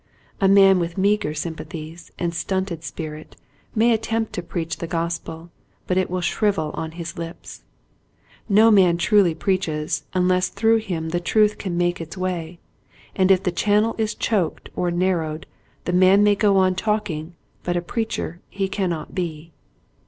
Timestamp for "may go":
16.23-16.57